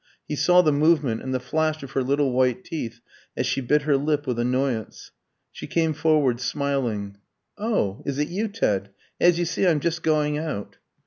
He 0.27 0.35
saw 0.35 0.63
the 0.63 0.71
movement 0.73 1.21
and 1.21 1.31
the 1.31 1.39
flash 1.39 1.83
of 1.83 1.91
her 1.91 2.01
little 2.01 2.31
white 2.31 2.63
teeth 2.63 3.01
as 3.37 3.45
she 3.45 3.61
bit 3.61 3.83
her 3.83 3.95
lip 3.95 4.25
with 4.25 4.39
annoyance. 4.39 5.11
She 5.51 5.67
came 5.67 5.93
forward 5.93 6.39
smiling. 6.39 7.17
"Oh, 7.55 8.01
is 8.03 8.17
it 8.17 8.29
you, 8.29 8.47
Ted? 8.47 8.89
As 9.19 9.37
you 9.37 9.45
see, 9.45 9.67
I'm 9.67 9.79
just 9.79 10.01
going 10.01 10.39
out." 10.39 10.77